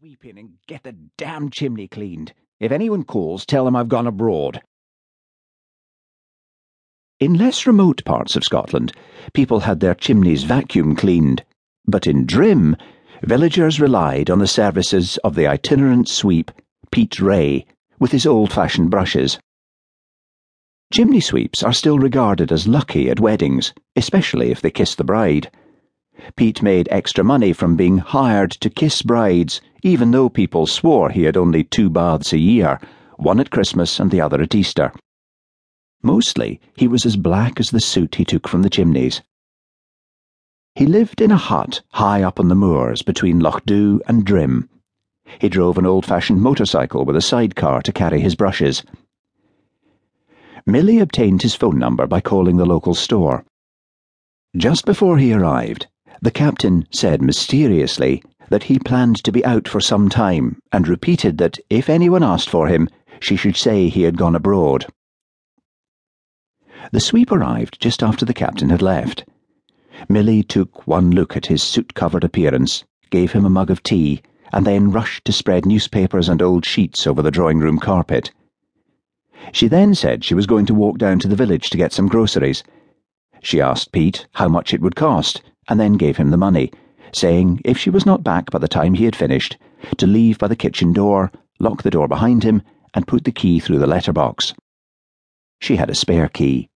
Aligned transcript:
Sweep 0.00 0.26
in 0.26 0.38
and 0.38 0.50
get 0.68 0.84
the 0.84 0.94
damn 1.16 1.50
chimney 1.50 1.88
cleaned. 1.88 2.32
If 2.60 2.70
anyone 2.70 3.02
calls, 3.02 3.44
tell 3.44 3.64
them 3.64 3.74
I've 3.74 3.88
gone 3.88 4.06
abroad. 4.06 4.62
In 7.18 7.34
less 7.34 7.66
remote 7.66 8.04
parts 8.04 8.36
of 8.36 8.44
Scotland, 8.44 8.92
people 9.32 9.58
had 9.58 9.80
their 9.80 9.96
chimneys 9.96 10.44
vacuum 10.44 10.94
cleaned, 10.94 11.44
but 11.84 12.06
in 12.06 12.26
Drim, 12.26 12.76
villagers 13.24 13.80
relied 13.80 14.30
on 14.30 14.38
the 14.38 14.46
services 14.46 15.16
of 15.24 15.34
the 15.34 15.48
itinerant 15.48 16.08
sweep, 16.08 16.52
Pete 16.92 17.18
Ray, 17.18 17.66
with 17.98 18.12
his 18.12 18.24
old 18.24 18.52
fashioned 18.52 18.92
brushes. 18.92 19.40
Chimney 20.92 21.18
sweeps 21.18 21.64
are 21.64 21.72
still 21.72 21.98
regarded 21.98 22.52
as 22.52 22.68
lucky 22.68 23.10
at 23.10 23.18
weddings, 23.18 23.74
especially 23.96 24.52
if 24.52 24.60
they 24.60 24.70
kiss 24.70 24.94
the 24.94 25.02
bride. 25.02 25.50
Pete 26.36 26.62
made 26.62 26.88
extra 26.90 27.24
money 27.24 27.52
from 27.52 27.76
being 27.76 27.98
hired 27.98 28.50
to 28.52 28.70
kiss 28.70 29.02
brides, 29.02 29.60
even 29.82 30.10
though 30.10 30.28
people 30.28 30.66
swore 30.66 31.10
he 31.10 31.24
had 31.24 31.36
only 31.36 31.64
two 31.64 31.88
baths 31.88 32.32
a 32.32 32.38
year, 32.38 32.80
one 33.16 33.40
at 33.40 33.50
Christmas 33.50 33.98
and 33.98 34.10
the 34.10 34.20
other 34.20 34.40
at 34.40 34.54
Easter. 34.54 34.92
Mostly, 36.02 36.60
he 36.76 36.86
was 36.86 37.04
as 37.04 37.16
black 37.16 37.58
as 37.58 37.70
the 37.70 37.80
soot 37.80 38.16
he 38.16 38.24
took 38.24 38.46
from 38.46 38.62
the 38.62 38.70
chimneys. 38.70 39.22
He 40.74 40.86
lived 40.86 41.20
in 41.20 41.32
a 41.32 41.36
hut 41.36 41.82
high 41.90 42.22
up 42.22 42.38
on 42.38 42.48
the 42.48 42.54
moors 42.54 43.02
between 43.02 43.40
Lochdubh 43.40 44.00
and 44.06 44.24
Drim. 44.24 44.68
He 45.40 45.48
drove 45.48 45.76
an 45.76 45.86
old 45.86 46.06
fashioned 46.06 46.40
motorcycle 46.40 47.04
with 47.04 47.16
a 47.16 47.20
sidecar 47.20 47.82
to 47.82 47.92
carry 47.92 48.20
his 48.20 48.36
brushes. 48.36 48.84
Milly 50.66 51.00
obtained 51.00 51.42
his 51.42 51.54
phone 51.54 51.78
number 51.78 52.06
by 52.06 52.20
calling 52.20 52.58
the 52.58 52.66
local 52.66 52.94
store. 52.94 53.44
Just 54.56 54.84
before 54.84 55.18
he 55.18 55.32
arrived, 55.32 55.88
the 56.20 56.30
captain 56.30 56.86
said 56.90 57.22
mysteriously 57.22 58.22
that 58.48 58.64
he 58.64 58.78
planned 58.78 59.22
to 59.22 59.32
be 59.32 59.44
out 59.44 59.68
for 59.68 59.80
some 59.80 60.08
time 60.08 60.58
and 60.72 60.88
repeated 60.88 61.38
that 61.38 61.58
if 61.70 61.88
anyone 61.88 62.22
asked 62.22 62.48
for 62.48 62.66
him, 62.66 62.88
she 63.20 63.36
should 63.36 63.56
say 63.56 63.88
he 63.88 64.02
had 64.02 64.16
gone 64.16 64.34
abroad. 64.34 64.86
The 66.92 67.00
sweep 67.00 67.30
arrived 67.30 67.80
just 67.80 68.02
after 68.02 68.24
the 68.24 68.34
captain 68.34 68.70
had 68.70 68.82
left. 68.82 69.24
Milly 70.08 70.42
took 70.42 70.86
one 70.86 71.10
look 71.10 71.36
at 71.36 71.46
his 71.46 71.62
soot 71.62 71.94
covered 71.94 72.24
appearance, 72.24 72.84
gave 73.10 73.32
him 73.32 73.44
a 73.44 73.50
mug 73.50 73.70
of 73.70 73.82
tea, 73.82 74.22
and 74.52 74.66
then 74.66 74.92
rushed 74.92 75.24
to 75.26 75.32
spread 75.32 75.66
newspapers 75.66 76.28
and 76.28 76.40
old 76.40 76.64
sheets 76.64 77.06
over 77.06 77.20
the 77.20 77.30
drawing 77.30 77.58
room 77.58 77.78
carpet. 77.78 78.30
She 79.52 79.68
then 79.68 79.94
said 79.94 80.24
she 80.24 80.34
was 80.34 80.46
going 80.46 80.66
to 80.66 80.74
walk 80.74 80.98
down 80.98 81.18
to 81.20 81.28
the 81.28 81.36
village 81.36 81.70
to 81.70 81.76
get 81.76 81.92
some 81.92 82.08
groceries. 82.08 82.62
She 83.42 83.60
asked 83.60 83.92
Pete 83.92 84.26
how 84.32 84.48
much 84.48 84.72
it 84.72 84.80
would 84.80 84.96
cost, 84.96 85.42
and 85.68 85.78
then 85.78 85.94
gave 85.94 86.16
him 86.16 86.30
the 86.30 86.36
money, 86.36 86.70
saying 87.12 87.60
if 87.64 87.78
she 87.78 87.90
was 87.90 88.06
not 88.06 88.24
back 88.24 88.50
by 88.50 88.58
the 88.58 88.68
time 88.68 88.94
he 88.94 89.04
had 89.04 89.16
finished, 89.16 89.56
to 89.96 90.06
leave 90.06 90.38
by 90.38 90.48
the 90.48 90.56
kitchen 90.56 90.92
door, 90.92 91.30
lock 91.60 91.82
the 91.82 91.90
door 91.90 92.08
behind 92.08 92.42
him, 92.42 92.62
and 92.94 93.06
put 93.06 93.24
the 93.24 93.32
key 93.32 93.60
through 93.60 93.78
the 93.78 93.86
letterbox. 93.86 94.54
She 95.60 95.76
had 95.76 95.90
a 95.90 95.94
spare 95.94 96.28
key. 96.28 96.70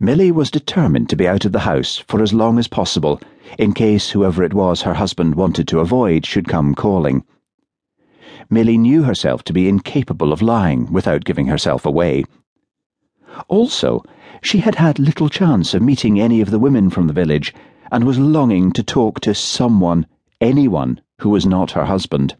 Milly 0.00 0.32
was 0.32 0.50
determined 0.50 1.10
to 1.10 1.16
be 1.16 1.28
out 1.28 1.44
of 1.44 1.52
the 1.52 1.60
house 1.60 1.96
for 1.96 2.22
as 2.22 2.32
long 2.32 2.58
as 2.58 2.68
possible, 2.68 3.20
in 3.58 3.72
case 3.72 4.10
whoever 4.10 4.42
it 4.42 4.54
was 4.54 4.82
her 4.82 4.94
husband 4.94 5.34
wanted 5.34 5.68
to 5.68 5.80
avoid 5.80 6.24
should 6.24 6.48
come 6.48 6.74
calling. 6.74 7.24
Milly 8.48 8.78
knew 8.78 9.02
herself 9.02 9.42
to 9.44 9.52
be 9.52 9.68
incapable 9.68 10.32
of 10.32 10.42
lying 10.42 10.92
without 10.92 11.24
giving 11.24 11.46
herself 11.46 11.86
away. 11.86 12.24
Also, 13.48 14.02
she 14.42 14.58
had 14.58 14.74
had 14.74 14.98
little 14.98 15.28
chance 15.28 15.72
of 15.72 15.82
meeting 15.82 16.20
any 16.20 16.40
of 16.40 16.50
the 16.50 16.58
women 16.58 16.90
from 16.90 17.06
the 17.06 17.12
village 17.12 17.54
and 17.90 18.04
was 18.04 18.18
longing 18.18 18.72
to 18.72 18.82
talk 18.82 19.20
to 19.20 19.34
someone, 19.34 20.06
anyone, 20.40 21.00
who 21.20 21.30
was 21.30 21.46
not 21.46 21.70
her 21.70 21.84
husband. 21.84 22.36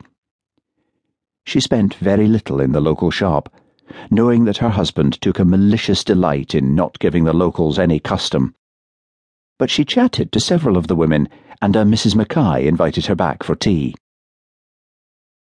She 1.47 1.61
spent 1.61 1.95
very 1.95 2.27
little 2.27 2.61
in 2.61 2.73
the 2.73 2.81
local 2.81 3.11
shop, 3.11 3.53
knowing 4.11 4.45
that 4.45 4.59
her 4.59 4.71
husband 4.71 5.21
took 5.21 5.39
a 5.39 5.45
malicious 5.45 6.03
delight 6.03 6.55
in 6.55 6.75
not 6.75 6.99
giving 6.99 7.25
the 7.25 7.33
locals 7.33 7.79
any 7.79 8.01
custom. 8.01 8.55
But 9.59 9.71
she 9.71 9.85
chatted 9.85 10.33
to 10.33 10.41
several 10.41 10.77
of 10.77 10.89
the 10.89 10.97
women, 10.97 11.29
and 11.61 11.77
uh, 11.77 11.81
a 11.81 11.85
Mrs. 11.85 12.17
Mackay 12.17 12.67
invited 12.67 13.07
her 13.07 13.15
back 13.15 13.45
for 13.45 13.55
tea. 13.55 13.95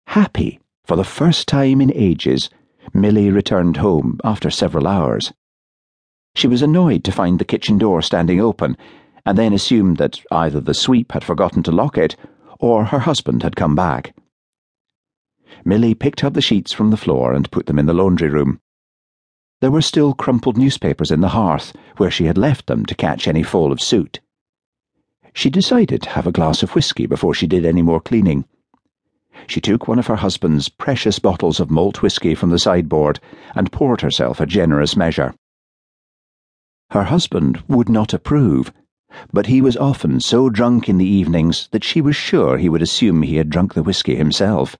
Happy, 0.07 0.59
for 0.85 0.95
the 0.95 1.03
first 1.03 1.47
time 1.47 1.81
in 1.81 1.91
ages, 1.93 2.49
Milly 2.93 3.29
returned 3.29 3.77
home 3.77 4.19
after 4.23 4.49
several 4.49 4.87
hours. 4.87 5.33
She 6.37 6.47
was 6.47 6.61
annoyed 6.61 7.03
to 7.05 7.11
find 7.11 7.39
the 7.39 7.45
kitchen 7.45 7.79
door 7.79 8.03
standing 8.03 8.39
open, 8.39 8.77
and 9.25 9.35
then 9.35 9.53
assumed 9.53 9.97
that 9.97 10.21
either 10.31 10.59
the 10.59 10.75
sweep 10.75 11.13
had 11.13 11.23
forgotten 11.23 11.63
to 11.63 11.71
lock 11.71 11.97
it, 11.97 12.15
or 12.59 12.85
her 12.85 12.99
husband 12.99 13.41
had 13.41 13.55
come 13.55 13.73
back. 13.73 14.15
Milly 15.65 15.95
picked 15.95 16.23
up 16.23 16.35
the 16.35 16.41
sheets 16.43 16.71
from 16.71 16.91
the 16.91 16.95
floor 16.95 17.33
and 17.33 17.49
put 17.49 17.65
them 17.65 17.79
in 17.79 17.87
the 17.87 17.93
laundry 17.95 18.29
room. 18.29 18.59
There 19.61 19.71
were 19.71 19.81
still 19.81 20.13
crumpled 20.13 20.59
newspapers 20.59 21.09
in 21.09 21.21
the 21.21 21.29
hearth, 21.29 21.75
where 21.97 22.11
she 22.11 22.25
had 22.25 22.37
left 22.37 22.67
them 22.67 22.85
to 22.85 22.93
catch 22.93 23.27
any 23.27 23.41
fall 23.41 23.71
of 23.71 23.81
soot. 23.81 24.19
She 25.33 25.49
decided 25.49 26.03
to 26.03 26.11
have 26.11 26.27
a 26.27 26.31
glass 26.31 26.61
of 26.61 26.75
whisky 26.75 27.07
before 27.07 27.33
she 27.33 27.47
did 27.47 27.65
any 27.65 27.81
more 27.81 27.99
cleaning. 27.99 28.45
She 29.47 29.59
took 29.59 29.87
one 29.87 29.97
of 29.97 30.05
her 30.05 30.17
husband's 30.17 30.69
precious 30.69 31.17
bottles 31.17 31.59
of 31.59 31.71
malt 31.71 32.03
whisky 32.03 32.35
from 32.35 32.51
the 32.51 32.59
sideboard 32.59 33.19
and 33.55 33.71
poured 33.71 34.01
herself 34.01 34.39
a 34.39 34.45
generous 34.45 34.95
measure. 34.95 35.33
Her 36.91 37.03
husband 37.03 37.63
would 37.67 37.89
not 37.89 38.13
approve, 38.13 38.71
but 39.33 39.47
he 39.47 39.61
was 39.61 39.75
often 39.75 40.19
so 40.19 40.49
drunk 40.49 40.87
in 40.87 40.97
the 40.97 41.05
evenings 41.05 41.67
that 41.71 41.83
she 41.83 42.01
was 42.01 42.15
sure 42.15 42.57
he 42.57 42.69
would 42.69 42.81
assume 42.81 43.21
he 43.21 43.35
had 43.35 43.49
drunk 43.49 43.73
the 43.73 43.83
whisky 43.83 44.15
himself. 44.15 44.77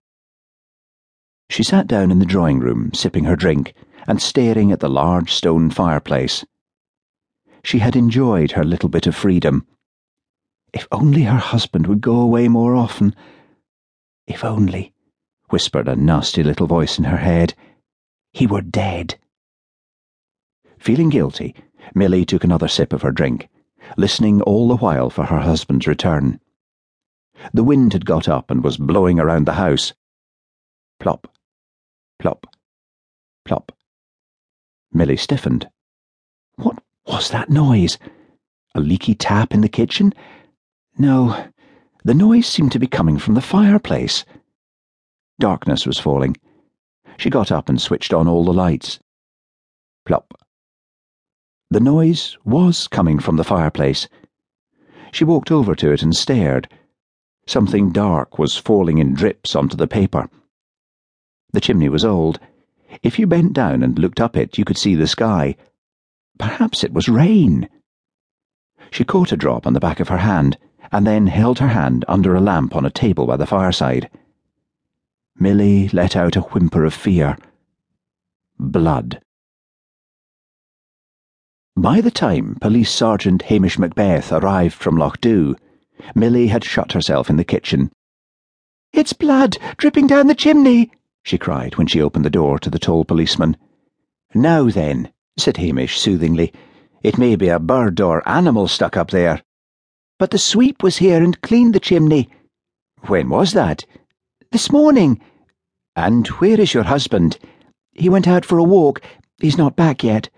She 1.50 1.63
sat 1.63 1.88
down 1.88 2.12
in 2.12 2.19
the 2.19 2.25
drawing 2.25 2.59
room, 2.59 2.91
sipping 2.94 3.25
her 3.25 3.35
drink 3.35 3.73
and 4.07 4.22
staring 4.22 4.72
at 4.72 4.79
the 4.79 4.90
large 4.90 5.34
stone 5.34 5.69
fireplace. 5.69 6.46
She 7.63 7.79
had 7.79 7.96
enjoyed 7.96 8.51
her 8.51 8.63
little 8.63 8.90
bit 8.90 9.07
of 9.07 9.16
freedom. 9.16 9.67
If 10.73 10.88
only 10.91 11.23
her 11.23 11.38
husband 11.38 11.88
would 11.88 12.01
go 12.01 12.19
away 12.19 12.47
more 12.47 12.75
often. 12.75 13.16
If 14.28 14.46
only, 14.46 14.94
whispered 15.50 15.88
a 15.88 15.96
nasty 15.96 16.44
little 16.44 16.67
voice 16.67 16.97
in 16.97 17.06
her 17.06 17.17
head, 17.17 17.53
he 18.31 18.47
were 18.47 18.62
dead. 18.62 19.17
Feeling 20.79 21.09
guilty, 21.09 21.56
Milly 21.94 22.25
took 22.25 22.44
another 22.44 22.68
sip 22.68 22.94
of 22.94 23.02
her 23.02 23.12
drink, 23.12 23.50
listening 23.98 24.42
all 24.42 24.68
the 24.68 24.78
while 24.78 25.09
for 25.09 25.25
her 25.25 25.40
husband's 25.40 25.88
return. 25.88 26.40
The 27.53 27.64
wind 27.64 27.94
had 27.94 28.06
got 28.06 28.28
up 28.28 28.50
and 28.50 28.64
was 28.64 28.78
blowing 28.78 29.20
around 29.20 29.46
the 29.46 29.53
house. 29.53 29.94
Plop, 31.00 31.28
plop, 32.20 32.47
plop. 33.46 33.72
Milly 34.92 35.18
stiffened. 35.18 35.70
What 36.56 36.81
was 37.06 37.30
that 37.30 37.50
noise? 37.50 37.97
A 38.74 38.80
leaky 38.80 39.16
tap 39.16 39.53
in 39.53 39.62
the 39.62 39.70
kitchen? 39.70 40.14
No, 40.97 41.47
the 42.03 42.14
noise 42.14 42.47
seemed 42.47 42.72
to 42.72 42.80
be 42.80 42.88
coming 42.88 43.18
from 43.18 43.36
the 43.36 43.42
fireplace. 43.42 44.26
Darkness 45.40 45.86
was 45.86 46.00
falling. 46.00 46.38
She 47.18 47.30
got 47.30 47.52
up 47.52 47.70
and 47.70 47.81
switched 47.81 48.14
on 48.14 48.28
all 48.28 48.44
the 48.44 48.53
lights. 48.53 49.00
Plop, 50.06 50.34
the 51.69 51.79
noise 51.81 52.38
was 52.45 52.88
coming 52.88 53.19
from 53.19 53.35
the 53.35 53.44
fireplace. 53.44 54.07
She 55.11 55.25
walked 55.25 55.51
over 55.51 55.75
to 55.75 55.91
it 55.91 56.01
and 56.01 56.16
stared. 56.16 56.69
Something 57.45 57.91
dark 57.91 58.39
was 58.39 58.57
falling 58.57 59.00
in 59.00 59.13
drips 59.13 59.55
onto 59.55 59.75
the 59.75 59.88
paper. 59.88 60.29
The 61.51 61.61
chimney 61.61 61.89
was 61.89 62.05
old. 62.05 62.39
If 63.03 63.19
you 63.19 63.28
bent 63.28 63.53
down 63.53 63.83
and 63.83 64.00
looked 64.00 64.22
up 64.22 64.38
it, 64.38 64.57
you 64.57 64.63
could 64.63 64.78
see 64.78 64.95
the 64.95 65.07
sky. 65.07 65.55
Perhaps 66.39 66.83
it 66.83 66.94
was 66.94 67.09
rain. 67.09 67.67
She 68.91 69.03
caught 69.03 69.34
a 69.34 69.38
drop 69.38 69.67
on 69.67 69.73
the 69.73 69.79
back 69.79 69.99
of 69.99 70.07
her 70.07 70.17
hand 70.17 70.57
and 70.91 71.05
then 71.05 71.28
held 71.28 71.59
her 71.59 71.67
hand 71.67 72.05
under 72.07 72.34
a 72.34 72.41
lamp 72.41 72.75
on 72.75 72.85
a 72.85 72.89
table 72.89 73.25
by 73.25 73.35
the 73.35 73.45
fireside. 73.45 74.09
Milly 75.37 75.90
let 75.90 76.16
out 76.16 76.37
a 76.37 76.41
whimper 76.41 76.85
of 76.85 76.93
fear. 76.93 77.37
Blood. 78.58 79.22
By 81.78 82.02
the 82.02 82.09
time 82.09 82.58
Police 82.59 82.91
Sergeant 82.91 83.44
Hamish 83.44 83.78
Macbeth 83.78 84.32
arrived 84.32 84.74
from 84.74 84.97
Lochdubh, 84.97 85.59
Milly 86.16 86.47
had 86.47 86.64
shut 86.64 86.94
herself 86.94 87.29
in 87.29 87.38
the 87.38 87.44
kitchen. 87.44 87.91
It's 88.94 89.14
blood 89.14 89.58
dripping 89.78 90.08
down 90.08 90.26
the 90.26 90.34
chimney, 90.34 90.90
she 91.22 91.38
cried 91.38 91.76
when 91.76 91.85
she 91.85 92.02
opened 92.02 92.26
the 92.26 92.32
door 92.32 92.58
to 92.58 92.72
the 92.72 92.79
tall 92.79 93.06
policeman. 93.06 93.58
Now 94.34 94.72
then, 94.72 95.14
said 95.38 95.58
Hamish 95.58 96.00
soothingly, 96.00 96.52
it 97.03 97.20
may 97.20 97.35
be 97.35 97.47
a 97.47 97.59
bird 97.59 98.02
or 98.02 98.28
animal 98.28 98.68
stuck 98.68 98.97
up 98.97 99.12
there. 99.12 99.44
But 100.18 100.32
the 100.32 100.40
sweep 100.40 100.82
was 100.82 100.97
here 100.97 101.23
and 101.23 101.40
cleaned 101.41 101.76
the 101.76 101.80
chimney. 101.80 102.28
When 103.02 103.30
was 103.30 103.53
that? 103.53 103.85
This 104.52 104.72
morning. 104.72 105.22
And 105.96 106.26
where 106.40 106.59
is 106.59 106.73
your 106.73 106.85
husband? 106.85 107.38
He 107.91 108.09
went 108.09 108.28
out 108.28 108.46
for 108.46 108.58
a 108.58 108.64
walk. 108.64 109.03
He's 109.40 109.59
not 109.59 109.76
back 109.76 110.03
yet. 110.03 110.30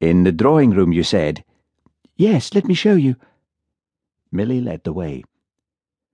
In 0.00 0.24
the 0.24 0.32
drawing 0.32 0.70
room, 0.70 0.92
you 0.92 1.02
said? 1.02 1.42
Yes, 2.16 2.54
let 2.54 2.66
me 2.66 2.74
show 2.74 2.94
you. 2.94 3.16
Milly 4.30 4.60
led 4.60 4.84
the 4.84 4.92
way. 4.92 5.24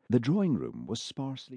The 0.09 0.21
drawing 0.21 0.55
room 0.55 0.87
was 0.87 1.03
sparsely 1.03 1.51